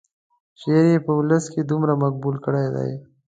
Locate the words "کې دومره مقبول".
1.53-2.35